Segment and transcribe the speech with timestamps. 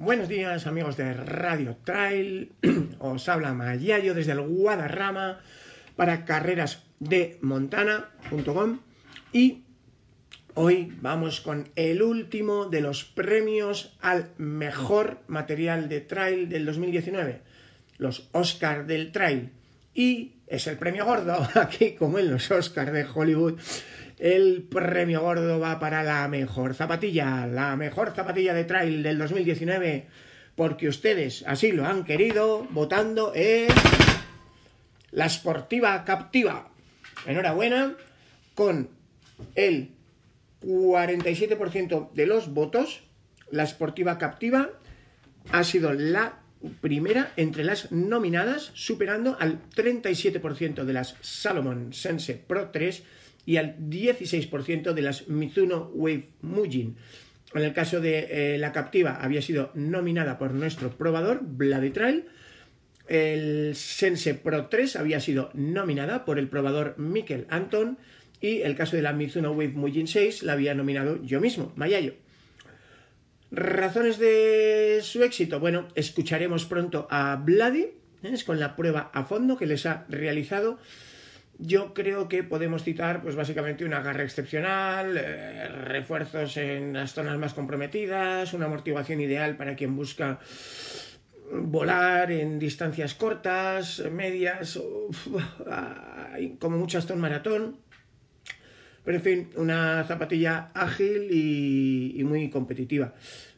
[0.00, 2.52] Buenos días amigos de Radio Trail,
[3.00, 5.40] os habla Mayayo desde el Guadarrama
[5.94, 7.38] para carreras de
[9.34, 9.62] y
[10.54, 17.42] hoy vamos con el último de los premios al mejor material de trail del 2019,
[17.98, 19.50] los Oscar del Trail.
[19.92, 23.60] Y es el premio gordo, aquí como en los Oscars de Hollywood
[24.20, 30.06] el premio gordo va para la mejor zapatilla, la mejor zapatilla de trail del 2019,
[30.54, 33.68] porque ustedes así lo han querido, votando en
[35.10, 36.68] la Sportiva Captiva.
[37.26, 37.94] Enhorabuena,
[38.54, 38.90] con
[39.54, 39.92] el
[40.62, 43.02] 47% de los votos,
[43.50, 44.68] la Sportiva Captiva
[45.50, 46.40] ha sido la
[46.82, 53.02] primera entre las nominadas, superando al 37% de las Salomon Sense Pro 3
[53.46, 56.96] y al 16% de las Mizuno Wave Mujin.
[57.54, 61.42] En el caso de eh, la captiva había sido nominada por nuestro probador,
[61.92, 62.26] Trail.
[63.08, 67.98] El Sense Pro 3 había sido nominada por el probador Mikel Anton
[68.40, 72.14] y el caso de la Mizuno Wave Mujin 6 la había nominado yo mismo, Mayayo.
[73.50, 75.58] Razones de su éxito.
[75.58, 77.88] Bueno, escucharemos pronto a Bloody
[78.22, 78.34] ¿eh?
[78.46, 80.78] con la prueba a fondo que les ha realizado
[81.60, 87.38] yo creo que podemos citar, pues básicamente una garra excepcional, eh, refuerzos en las zonas
[87.38, 90.40] más comprometidas, una amortiguación ideal para quien busca
[91.52, 94.80] volar en distancias cortas, medias,
[96.58, 97.76] como mucho hasta maratón.
[99.04, 103.14] Pero en fin, una zapatilla ágil y, muy competitiva.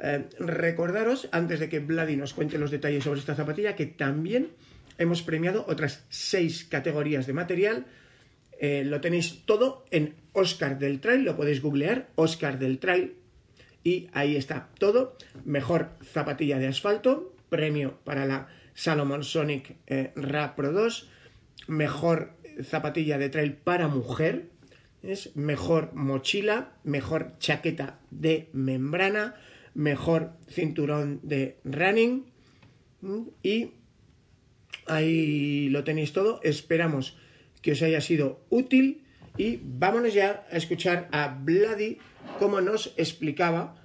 [0.00, 4.48] Eh, recordaros, antes de que Vladi nos cuente los detalles sobre esta zapatilla, que también
[4.98, 7.86] hemos premiado otras seis categorías de material.
[8.58, 13.14] Eh, lo tenéis todo en Oscar del Trail, lo podéis googlear, Oscar del Trail,
[13.84, 15.16] y ahí está todo.
[15.44, 21.08] Mejor zapatilla de asfalto, premio para la Salomon Sonic eh, Ra Pro 2,
[21.68, 22.32] mejor
[22.62, 24.50] zapatilla de trail para mujer,
[25.02, 29.36] es mejor mochila, mejor chaqueta de membrana,
[29.74, 32.26] mejor cinturón de running
[33.42, 33.72] y
[34.86, 36.40] Ahí lo tenéis todo.
[36.42, 37.16] Esperamos
[37.62, 39.04] que os haya sido útil
[39.36, 41.98] y vámonos ya a escuchar a Vladi
[42.38, 43.76] como nos explicaba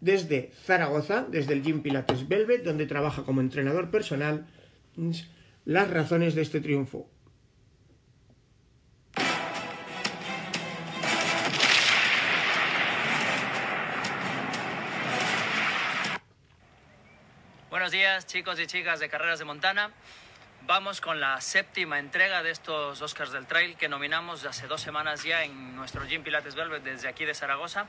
[0.00, 4.46] desde Zaragoza, desde el Gym Pilates Velvet, donde trabaja como entrenador personal,
[5.64, 7.08] las razones de este triunfo.
[17.70, 19.90] Buenos días chicos y chicas de Carreras de Montana.
[20.66, 25.22] Vamos con la séptima entrega de estos Oscars del Trail que nominamos hace dos semanas
[25.22, 27.84] ya en nuestro Gym Pilates Velvet desde aquí de Zaragoza.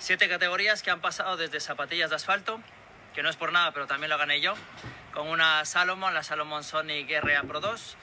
[0.00, 2.60] Siete categorías que han pasado desde zapatillas de asfalto,
[3.14, 4.54] que no es por nada, pero también lo gané yo,
[5.14, 7.96] con una Salomon, la Salomon Sonic RA Pro 2.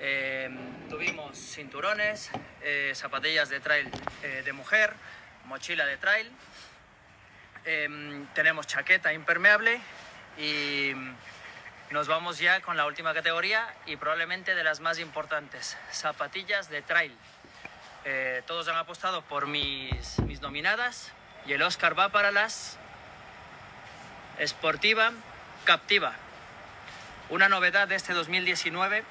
[0.00, 0.50] Eh,
[0.90, 3.90] tuvimos cinturones, eh, zapatillas de trail
[4.22, 4.92] eh, de mujer,
[5.46, 6.30] mochila de trail.
[8.34, 9.80] tenemos chaqueta impermeable
[10.36, 10.92] y
[11.92, 16.80] nos vamos ya con la última categoría y probablemente de las más importantes, zapatillas de
[16.80, 17.14] trail.
[18.04, 21.12] Eh, todos han apostado por mis, mis nominadas
[21.46, 22.78] y el Oscar va para las
[24.42, 25.12] Sportiva
[25.64, 26.14] Captiva.
[27.28, 29.04] Una novedad de este 2019,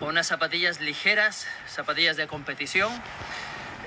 [0.00, 2.92] unas zapatillas ligeras, zapatillas de competición.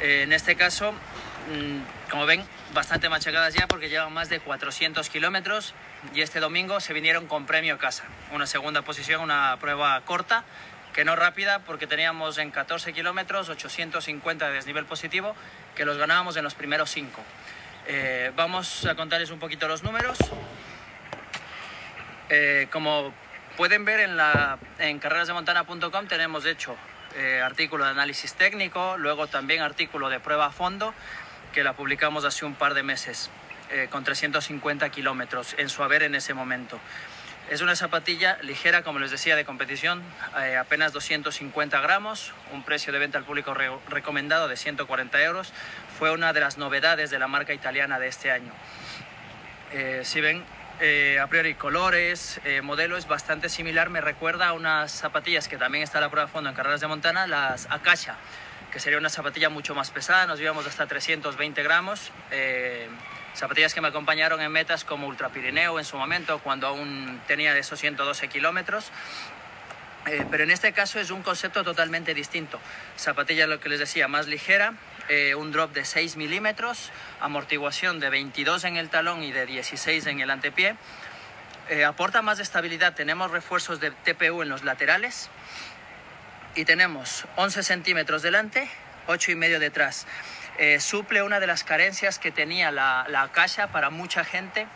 [0.02, 5.08] Eh, en este caso, mm, como ven, bastante machacadas ya porque llevan más de 400
[5.10, 5.76] kilómetros
[6.14, 8.04] y este domingo se vinieron con premio casa.
[8.32, 10.44] Una segunda posición, una prueba corta,
[10.94, 15.36] que no rápida porque teníamos en 14 kilómetros 850 de desnivel positivo
[15.76, 17.22] que los ganábamos en los primeros 5.
[17.88, 20.18] Eh, vamos a contarles un poquito los números.
[22.30, 23.14] Eh, como
[23.58, 26.76] pueden ver en, la, en carrerasdemontana.com tenemos hecho
[27.16, 30.94] eh, artículo de análisis técnico, luego también artículo de prueba a fondo
[31.54, 33.30] que la publicamos hace un par de meses.
[33.72, 36.80] Eh, con 350 kilómetros en su haber en ese momento.
[37.50, 40.04] Es una zapatilla ligera, como les decía, de competición,
[40.42, 43.54] eh, apenas 250 gramos, un precio de venta al público
[43.90, 45.54] recomendado de 140 euros.
[45.98, 48.52] Fue una de las novedades de la marca italiana de este año.
[49.72, 50.44] Eh, si ven,
[50.82, 55.58] eh, a priori colores, eh, modelo es bastante similar, me recuerda a unas zapatillas que
[55.58, 58.16] también está a la prueba de fondo en carreras de montana, las Akasha,
[58.72, 62.12] que sería una zapatilla mucho más pesada, nos llevamos hasta 320 gramos.
[63.34, 67.58] zapatillas que me acompañaron en metas como Ultra Pirineo en su momento, cuando aún tenía
[67.58, 68.92] esos 112 kilómetros.
[70.08, 72.60] Eh, pero en este caso es un concepto totalmente distinto.
[72.98, 74.74] Zapatilla, lo que les decía, más ligera,
[75.10, 80.08] eh, un drop de 6 milímetros, amortiguación de 22 en el talón y de 16
[80.08, 80.76] en el antepié.
[81.70, 85.30] Eh, aporta más estabilidad, tenemos refuerzos de TPU en los laterales
[86.56, 88.70] y tenemos 11 centímetros delante,
[89.08, 90.06] 8 y medio detrás.
[90.80, 93.30] suple una de las carencias que tenía la, la
[93.72, 94.68] para mucha gente,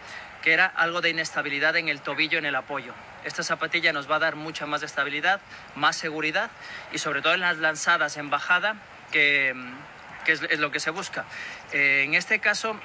[0.41, 2.93] que era algo de inestabilidad en el tobillo, en el apoyo.
[3.25, 5.41] Esta zapatilla nos va a dar mucha más estabilidad,
[5.75, 6.51] más seguridad
[6.93, 8.75] y sobre todo en las lanzadas en bajada,
[9.11, 9.55] que,
[10.27, 11.25] es, lo que se busca.
[11.73, 12.79] Eh, en este caso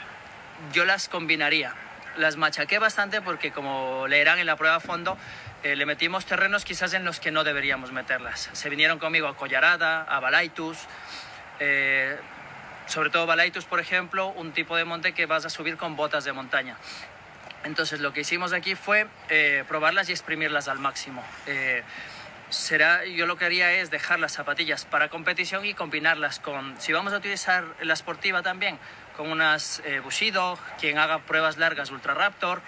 [0.72, 1.74] yo las combinaría.
[2.16, 5.18] Las machaqué bastante porque como leerán en la prueba a fondo,
[5.62, 8.48] eh, le metimos terrenos quizás en los que no deberíamos meterlas.
[8.52, 10.78] Se vinieron conmigo a Collarada, a Balaitus,
[11.58, 12.16] eh,
[12.86, 16.24] sobre todo Balaitus, por ejemplo, un tipo de monte que vas a subir con botas
[16.24, 16.76] de montaña.
[17.62, 21.22] Entonces lo que hicimos aquí fue eh, probarlas y exprimirlas al máximo.
[22.48, 26.92] Será, yo lo que haría es dejar las zapatillas para competición y combinarlas con, si
[26.92, 28.76] vamos a utilizar la esportiva también,
[29.16, 32.60] con unas Bushido, quien haga pruebas largas Ultra Raptor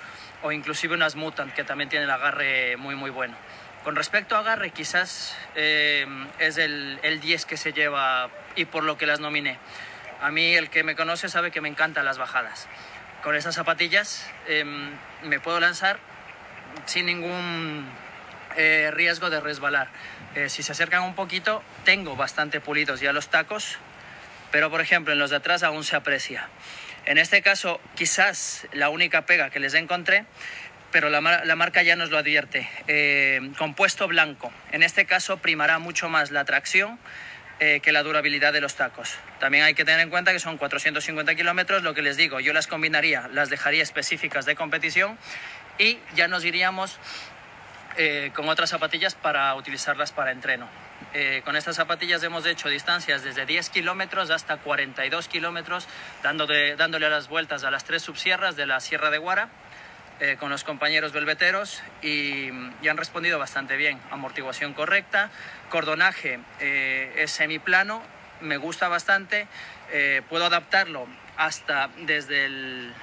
[0.42, 3.36] o inclusive unas Mutant que también tienen agarre muy muy bueno.
[3.84, 8.96] Con respecto a agarre, quizás es el, el 10 que se lleva y por lo
[8.96, 9.58] que las nominé.
[10.20, 12.68] A mí el que me conoce sabe que me encantan las bajadas
[13.22, 14.90] con esas zapatillas em,
[15.22, 15.98] me puedo lanzar
[16.86, 17.88] sin ningún
[18.56, 19.88] eh, riesgo de resbalar.
[20.34, 23.78] Eh, si se acercan un poquito, tengo bastante pulidos ya los tacos,
[24.50, 26.48] pero por ejemplo en los de atrás aún se aprecia.
[27.04, 30.24] En este caso, quizás la única pega que les encontré,
[30.92, 34.52] pero la, marca ya nos lo advierte, eh, compuesto blanco.
[34.70, 36.98] En este caso primará mucho más la tracción
[37.60, 39.16] eh, que la durabilidad de los tacos.
[39.40, 42.52] También hay que tener en cuenta que son 450 kilómetros, lo que les digo, yo
[42.52, 45.18] las combinaría, las dejaría específicas de competición
[45.78, 46.98] y ya nos iríamos
[47.96, 50.68] eh, con otras zapatillas para utilizarlas para entreno.
[51.14, 55.86] Eh, con estas zapatillas hemos hecho distancias desde 10 kilómetros hasta 42 kilómetros,
[56.22, 59.50] dándole, dándole las vueltas a las tres subsierras de la Sierra de Guara
[60.24, 63.98] eh, con los compañeros belveteros y, han respondido bastante bien.
[64.12, 65.30] Amortiguación correcta,
[65.68, 68.00] cordonaje eh, es semiplano,
[68.40, 69.48] me gusta bastante,
[69.90, 72.94] eh, puedo adaptarlo hasta desde el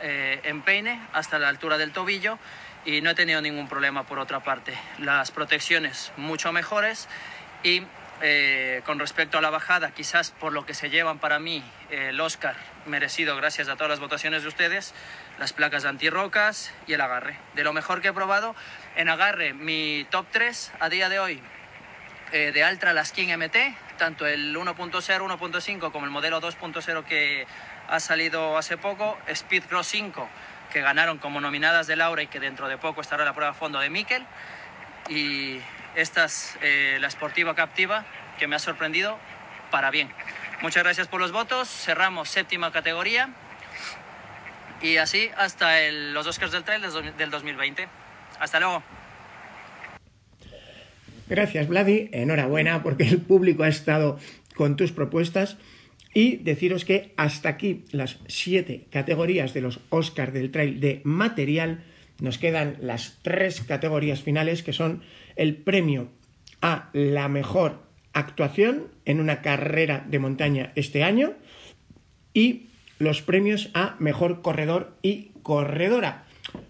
[0.00, 2.38] empeine hasta la altura del tobillo
[2.84, 4.76] y no he tenido ningún problema por otra parte.
[4.98, 7.08] Las protecciones mucho mejores
[7.62, 7.82] y
[8.84, 12.56] con respecto a la bajada, quizás por lo que se llevan para mí el Oscar
[12.86, 14.92] merecido gracias a todas las votaciones de ustedes,
[15.38, 17.38] las placas antirrocas y el agarre.
[17.54, 18.56] De lo mejor que he probado,
[18.96, 21.40] en agarre mi top 3 a día de hoy
[22.32, 23.56] eh, de Altra las King MT,
[23.98, 27.46] tanto el 1.0, 1.5 como el modelo 2.0 que
[27.88, 30.28] ha salido hace poco, Speed Cross 5
[30.72, 33.54] que ganaron como nominadas de Laura y que dentro de poco estará la prueba a
[33.54, 34.26] fondo de Mikel
[35.08, 35.60] y
[35.96, 38.04] esta es eh, la Sportiva Captiva
[38.38, 39.18] que me ha sorprendido
[39.70, 40.10] para bien.
[40.62, 43.30] Muchas gracias por los votos, cerramos séptima categoría
[44.82, 46.82] y así hasta los Oscars del Trail
[47.16, 47.88] del 2020.
[48.38, 48.82] Hasta luego.
[51.28, 52.08] Gracias, Vladi.
[52.12, 54.18] Enhorabuena porque el público ha estado
[54.54, 55.56] con tus propuestas.
[56.14, 61.84] Y deciros que hasta aquí las siete categorías de los Oscars del Trail de material.
[62.20, 65.02] Nos quedan las tres categorías finales que son
[65.36, 66.08] el premio
[66.60, 67.82] a la mejor
[68.12, 71.34] actuación en una carrera de montaña este año
[72.34, 72.66] y
[72.98, 76.24] los premios a mejor corredor y corredora.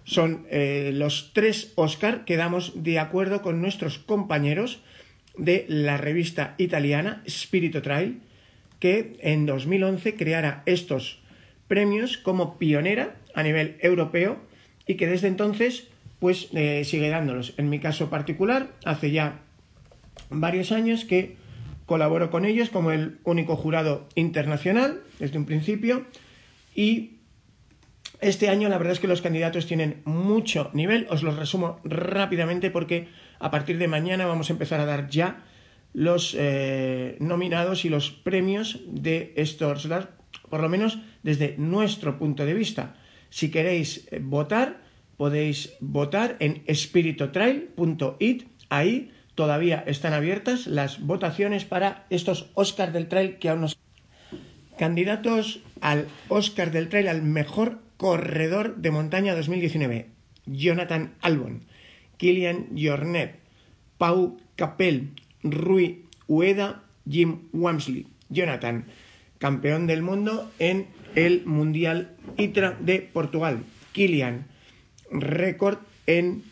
[0.04, 4.82] Son eh, los tres Oscar que damos de acuerdo con nuestros compañeros
[5.36, 8.20] de la revista italiana Spirito Trail,
[8.80, 11.20] que en 2011 creara estos
[11.68, 14.40] premios como pionera a nivel europeo
[14.88, 15.86] y que desde entonces
[16.18, 17.54] pues eh, sigue dándolos.
[17.58, 19.40] En mi caso particular, hace ya
[20.30, 21.36] varios años que
[21.86, 26.06] colaboro con ellos como el único jurado internacional desde un principio
[26.74, 27.12] y
[28.20, 32.70] este año la verdad es que los candidatos tienen mucho nivel, os los resumo rápidamente
[32.70, 35.44] porque a partir de mañana vamos a empezar a dar ya
[35.94, 39.88] los eh, nominados y los premios de estos,
[40.50, 42.96] por lo menos desde nuestro punto de vista.
[43.30, 44.80] Si queréis eh, votar,
[45.16, 53.38] podéis votar en spiritotrail.it, ahí todavía están abiertas las votaciones para estos Oscars del Trail
[53.38, 53.78] que aún nos...
[54.78, 60.06] Candidatos al Oscar del Trail, al mejor corredor de montaña 2019,
[60.46, 61.64] Jonathan Albon,
[62.16, 63.40] Kilian Jornet,
[63.98, 65.10] Pau Capel,
[65.42, 68.06] Rui Ueda, Jim Wamsley.
[68.28, 68.84] Jonathan,
[69.38, 73.64] campeón del mundo en el Mundial ITRA de Portugal.
[73.92, 74.46] Kilian,
[75.10, 76.42] récord en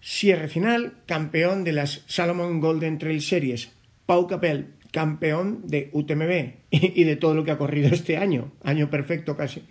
[0.00, 3.72] cierre final, campeón de las Salomon Golden Trail Series.
[4.06, 8.90] Pau Capel, campeón de UTMB y de todo lo que ha corrido este año, año
[8.90, 9.62] perfecto casi.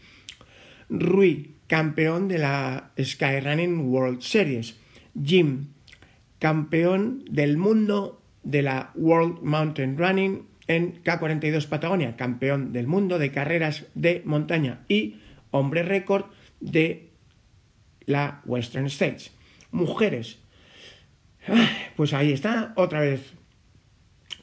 [0.89, 4.75] Rui, campeón de la Skyrunning World Series.
[5.21, 5.67] Jim,
[6.39, 13.31] campeón del mundo de la World Mountain Running en K42 Patagonia, campeón del mundo de
[13.31, 15.15] carreras de montaña y
[15.49, 16.25] hombre récord
[16.59, 17.09] de
[18.05, 19.31] la Western States.
[19.71, 20.37] Mujeres.
[21.95, 23.33] Pues ahí está, otra vez.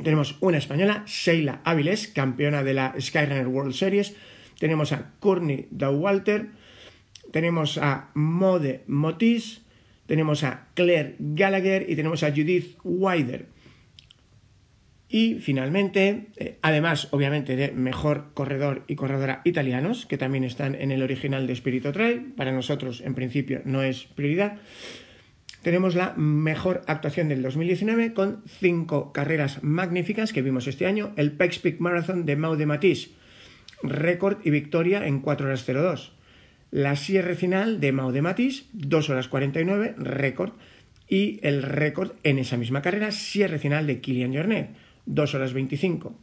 [0.02, 4.16] Tenemos una española, Sheila Áviles, campeona de la Skyrunner World Series.
[4.58, 6.48] Tenemos a Courtney Dowalter.
[7.32, 9.62] Tenemos a Mode Motis.
[10.06, 13.46] Tenemos a Claire Gallagher y tenemos a Judith Wider.
[15.08, 20.90] Y finalmente, eh, además, obviamente, de mejor corredor y corredora italianos, que también están en
[20.90, 24.58] el original de Spirito Trail, para nosotros en principio no es prioridad.
[25.62, 31.12] Tenemos la mejor actuación del 2019 con cinco carreras magníficas que vimos este año.
[31.16, 33.10] El Pex Peak Marathon de Mau de Matisse,
[33.82, 36.12] récord y victoria en 4 horas 02.
[36.72, 40.52] La cierre final de Mau de Matisse, 2 horas 49, récord.
[41.08, 46.18] Y el récord en esa misma carrera, cierre final de Kilian Jornet 2 horas 25.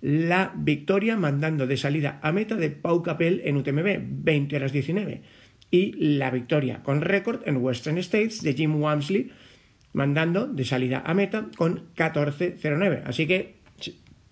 [0.00, 5.22] La victoria mandando de salida a meta de Pau Capel en UTMB, 20 horas 19.
[5.70, 9.30] Y la victoria con récord en Western States de Jim Wamsley,
[9.92, 13.02] mandando de salida a meta con 14.09.
[13.04, 13.56] Así que,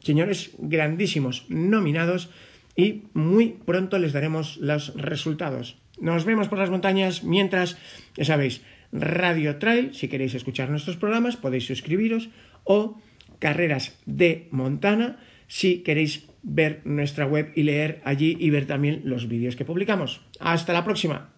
[0.00, 2.30] señores, grandísimos nominados
[2.76, 5.78] y muy pronto les daremos los resultados.
[5.98, 7.78] Nos vemos por las montañas mientras,
[8.16, 12.28] ya sabéis, Radio Trail, si queréis escuchar nuestros programas podéis suscribiros
[12.64, 13.00] o
[13.38, 19.28] Carreras de Montana si queréis ver nuestra web y leer allí y ver también los
[19.28, 20.20] vídeos que publicamos.
[20.40, 21.30] Hasta la próxima.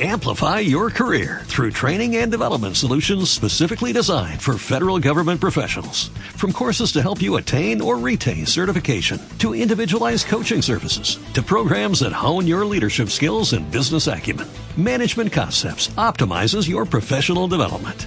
[0.00, 6.10] Amplify your career through training and development solutions specifically designed for federal government professionals.
[6.36, 11.98] From courses to help you attain or retain certification, to individualized coaching services, to programs
[11.98, 18.06] that hone your leadership skills and business acumen, Management Concepts optimizes your professional development.